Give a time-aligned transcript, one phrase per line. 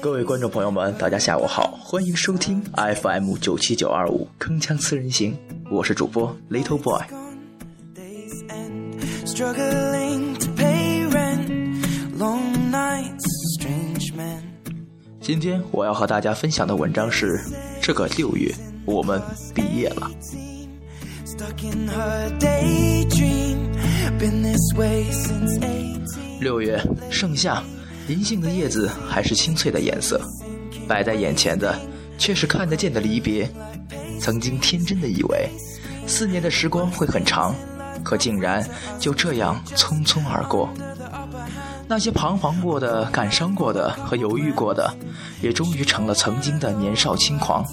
[0.00, 5.36] 各位观众朋友们，大家下午好，欢迎收听 FM 九七九二五铿锵四人行，
[5.70, 7.02] 我是主播 Little Boy。
[15.20, 17.40] 今天我要和大家分享的文章是：
[17.80, 18.52] 这个六月，
[18.84, 19.20] 我们
[19.54, 20.10] 毕业了。
[26.40, 26.80] 六月
[27.10, 27.62] 盛夏。
[28.08, 30.20] 银杏的叶子还是青翠的颜色，
[30.88, 31.78] 摆在眼前的
[32.18, 33.48] 却是看得见的离别。
[34.20, 35.48] 曾经天真的以为，
[36.06, 37.54] 四年的时光会很长，
[38.02, 38.64] 可竟然
[38.98, 40.68] 就这样匆匆而过。
[41.88, 44.92] 那些彷徨过的、感伤过的和犹豫过的，
[45.42, 47.64] 也终于成了曾经的年少轻狂；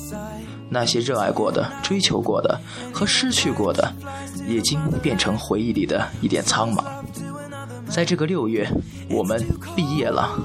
[0.69, 2.59] 那些热爱过的、追求过的
[2.91, 3.93] 和失去过的，
[4.47, 6.83] 已经变成回忆里的一点苍茫。
[7.87, 8.67] 在这个六月，
[9.09, 9.43] 我们
[9.75, 10.37] 毕业了，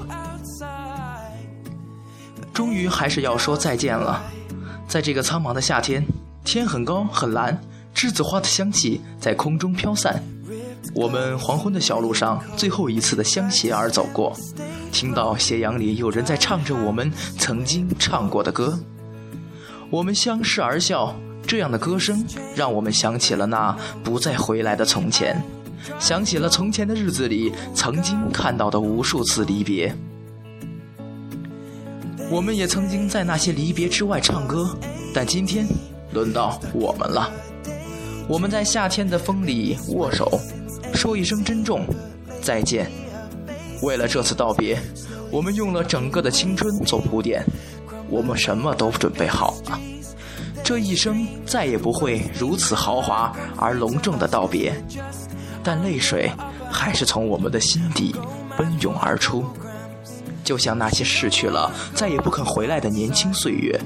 [2.53, 4.23] 终于还是要说再见了。
[4.87, 6.03] 在这个苍茫的夏天，
[6.43, 7.59] 天很高很蓝，
[7.93, 10.23] 栀子花的香气在空中飘散。
[10.93, 14.35] 我们黄昏的小路上，最后一次的相携而走过，
[14.91, 18.79] 听到斜阳里有人在唱着我们曾经唱过的歌。
[19.89, 25.43] 我们相视而笑，这样的歌声让我们想起了那不再回来的从前。
[25.99, 29.95] 想起了从前的日子里曾经看到的无数次离别，
[32.29, 34.77] 我们也曾经在那些离别之外唱歌，
[35.13, 35.67] 但今天
[36.11, 37.31] 轮到我们了。
[38.27, 40.39] 我们在夏天的风里握手，
[40.93, 41.85] 说一声珍重，
[42.41, 42.89] 再见。
[43.83, 44.79] 为了这次道别，
[45.29, 47.45] 我们用了整个的青春做铺垫，
[48.09, 49.79] 我们什么都准备好了。
[50.63, 54.73] 这一生再也不会如此豪华而隆重的道别。
[55.65, 56.31] 但泪水
[56.71, 58.15] 还是从我们的心底
[58.55, 59.43] 奔涌而出，
[60.43, 63.81] 就像那些逝去了再也不肯回来的年轻岁月。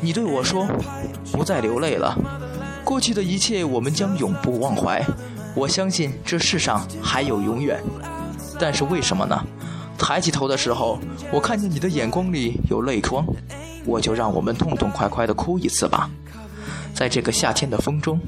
[0.00, 0.66] 你对我说
[1.32, 2.16] ：“不再流泪了，
[2.84, 5.00] 过去的一切我们将永不忘怀。”
[5.54, 7.80] 我相信这世上还有永远。
[8.58, 9.40] 但是为什么呢？
[9.96, 10.98] 抬起头的时候，
[11.32, 13.24] 我看见你的眼光里有泪光，
[13.84, 16.10] 我就让我们痛痛快快的哭一次吧，
[16.92, 18.20] 在这个夏天的风中。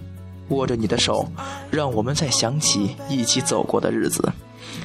[0.51, 1.27] 握着你的手，
[1.71, 4.23] 让我们再想起一起走过的日子，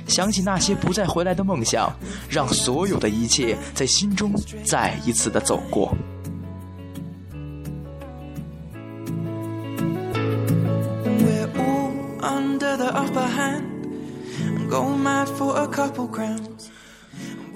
[0.08, 1.92] 想起那些不再回来的梦想，
[2.30, 4.34] 让所有的一切在心中
[4.64, 5.96] 再一次的走过。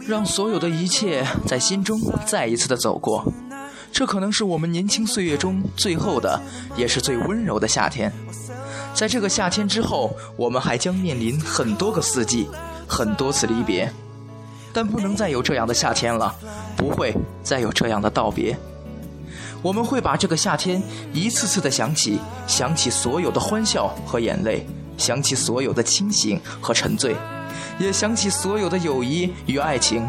[0.08, 3.32] 让所有的一切在心中再一次的走过。
[3.92, 6.40] 这可能是我们年轻岁月中最后的，
[6.78, 8.12] 也是最温柔的夏天。
[8.94, 12.50] 在这个夏天之后，我们还将面临很多个四季，
[12.88, 13.92] 很多次离别，
[14.72, 16.34] 但不能再有这样的夏天了，
[16.78, 17.14] 不会
[17.44, 18.58] 再有这样的道别。
[19.62, 24.66] 我们会把这个夏天一次次的想起，想起所有的欢笑和眼泪，
[24.98, 27.16] 想起所有的清醒和沉醉，
[27.78, 30.08] 也想起所有的友谊与爱情。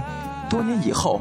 [0.48, 1.20] 多年以后。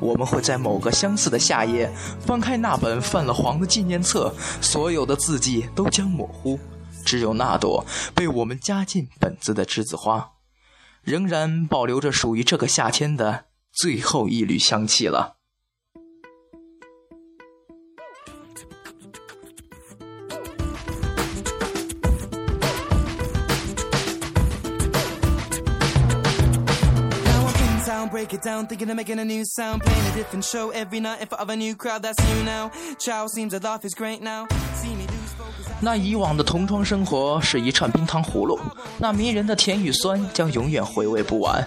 [0.00, 6.58] 我们会在某个相似的夏夜，翻开那本泛了黄的纪念册，所有的字迹都将模糊，
[7.04, 10.32] 只有那朵被我们加进本子的栀子花，
[11.02, 15.37] 仍然保留着属于这个夏天的最后一缕香气了。
[28.10, 31.50] Break it down thinking of making a new sound playing a different show every night of
[31.50, 35.04] a new crowd that's you now child seems as if it's great now see me
[35.06, 38.58] do as folk as i do 那以往的同窗生活是一串冰糖葫芦，
[38.96, 41.62] 那迷人的甜与酸将永远回味不完。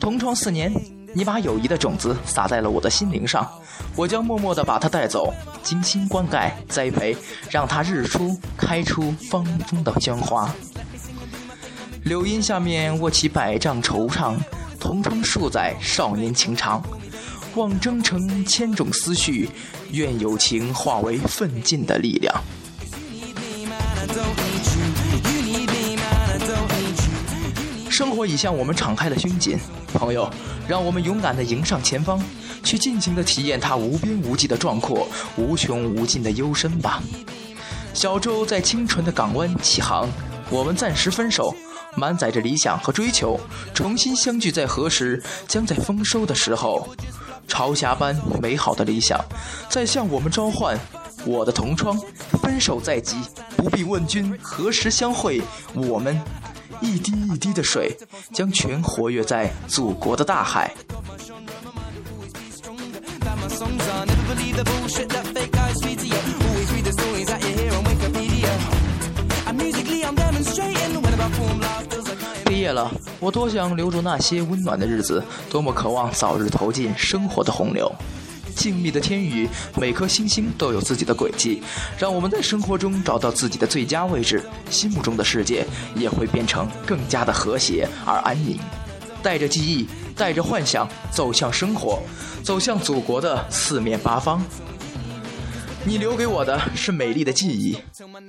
[0.00, 0.72] 同窗四年，
[1.14, 3.48] 你把友谊的种子撒在了我的心灵上，
[3.94, 5.32] 我将默默地把它带走，
[5.62, 7.16] 精心灌溉栽培，
[7.50, 10.52] 让它日出开出芳风的鲜花。
[12.02, 14.34] 柳荫下面卧起百丈惆怅。
[14.80, 16.82] 同窗数载，少年情长，
[17.54, 19.50] 望征程千种思绪，
[19.90, 22.34] 愿友情化为奋进的力量。
[27.90, 29.58] 生活已向我们敞开了胸襟，
[29.92, 30.30] 朋友，
[30.68, 32.22] 让我们勇敢地迎上前方，
[32.62, 37.02] 去尽情地体验它无边无际的壮阔，无穷无尽的幽深吧。
[37.92, 40.08] 小舟在清纯的港湾起航，
[40.48, 41.52] 我们暂时分手。
[41.94, 43.38] 满载着理想和追求，
[43.74, 45.22] 重新相聚在何时？
[45.46, 46.88] 将在丰收的时候。
[47.46, 49.18] 朝霞般美好的理想，
[49.70, 50.78] 在向我们召唤。
[51.24, 51.98] 我的同窗，
[52.42, 53.16] 分手在即，
[53.56, 55.42] 不必问君何时相会。
[55.74, 56.20] 我们，
[56.80, 57.96] 一滴一滴的水，
[58.32, 60.74] 将全活跃在祖国的大海。
[72.72, 77.90] 了，我多想留住那些温暖的日子，多么渴望早日投进生活的洪流。
[78.56, 81.62] 静谧的天宇，每颗星星都有自己的轨迹，
[81.96, 88.58] 让我们在生活中找到自己的最佳位置，心目中的世界也会变成更加的和谐而安宁。
[89.22, 89.86] 带着记忆，
[90.16, 92.00] 带着幻想，走向生活，
[92.42, 94.42] 走向祖国的四面八方。
[95.88, 97.78] 你留给我的是美丽的记忆，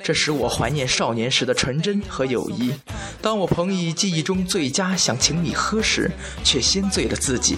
[0.01, 2.73] 这使我怀念少年时的纯真和友谊。
[3.21, 6.09] 当我捧以记忆中最佳想请你喝时，
[6.41, 7.57] 却先醉了自己。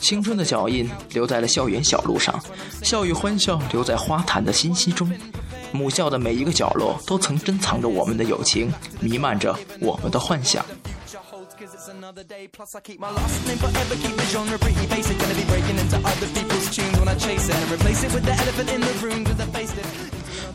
[0.00, 2.42] 青春的脚印留在了校园小路上，
[2.82, 5.10] 笑语欢笑留在花坛的信息中。
[5.72, 10.64] 母校的每一个角落都曾珍藏着我们的友情，弥漫着我们的幻想。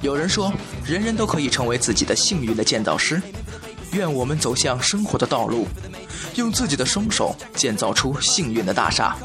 [0.01, 0.51] 有人说，
[0.83, 3.21] 人人都可以成为自己的幸运的建造师。
[3.95, 5.67] 愿我们走向生活的道路，
[6.35, 9.15] 用自己的双手建造出幸运的大厦。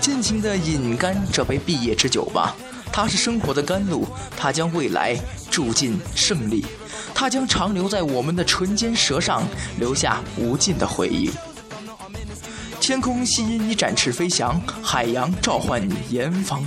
[0.00, 2.54] 尽情地饮干这杯毕业之酒吧，
[2.92, 4.06] 它是生活的甘露，
[4.36, 5.16] 它将未来
[5.50, 6.64] 注进胜利，
[7.14, 9.42] 它将长留在我们的唇间舌上，
[9.78, 11.30] 留下无尽的回忆。
[12.80, 16.64] 天空吸引你展翅飞翔，海洋召唤你严防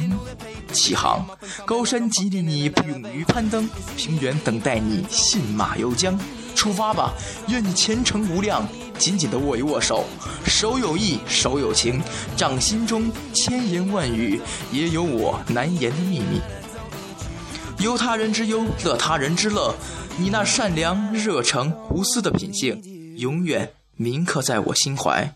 [0.72, 1.26] 起航，
[1.66, 6.18] 高山激励你勇于攀登，平原等待你信马由缰。
[6.54, 7.14] 出发吧，
[7.48, 8.68] 愿你前程无量。
[9.00, 10.06] 紧紧的握一握手，
[10.46, 12.00] 手有意，手有情，
[12.38, 14.40] 掌心中千言万语，
[14.72, 16.40] 也有我难言的秘密。
[17.80, 19.76] 忧他人之忧，乐他人之乐。
[20.18, 22.80] 你那善良、热诚、无私的品性，
[23.18, 25.36] 永远铭刻在我心怀。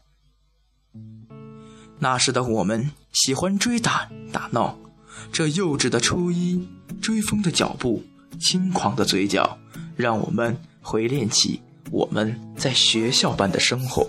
[1.97, 4.77] 那时的我们喜欢追打打闹，
[5.31, 6.69] 这幼稚的初一，
[7.01, 8.03] 追风的脚步，
[8.39, 9.57] 轻狂的嘴角，
[9.95, 10.55] 让我们
[10.87, 11.59] 回恋起
[11.91, 14.07] 我们在学校般的生活。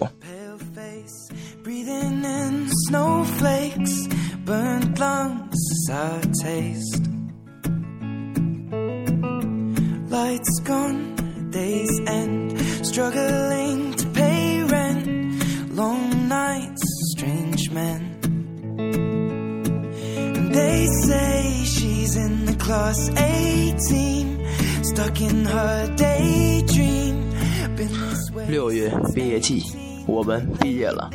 [28.48, 29.62] 六月毕业季，
[30.08, 31.08] 我们毕业了，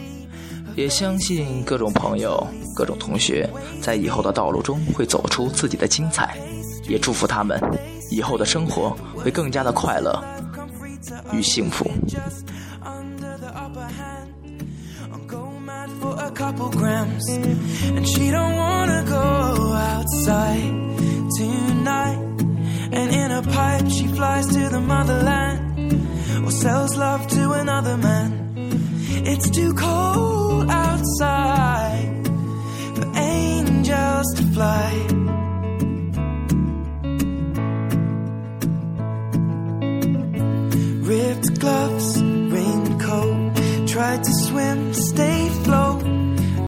[0.77, 3.49] 也相信各种朋友、各种同学
[3.81, 6.37] 在以后的道路中会走出自己的精彩，
[6.87, 7.59] 也祝福他们
[8.09, 10.23] 以后的生活会更加的快乐
[11.33, 11.85] 与幸福。
[22.99, 28.31] And in a pipe she flies to the motherland Or sells love to another man.
[29.25, 30.32] It's too cold